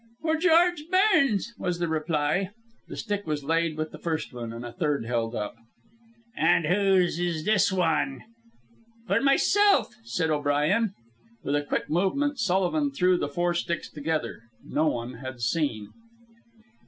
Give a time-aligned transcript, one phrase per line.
[0.23, 2.49] "For George Burns," was the reply.
[2.87, 5.53] The stick was laid with the first one, and a third held up.
[6.35, 8.23] "An' whose is this wan?"
[9.05, 10.95] "For myself," said O'Brien.
[11.43, 14.39] With a quick movement, Sullivan threw the four sticks together.
[14.67, 15.89] No one had seen.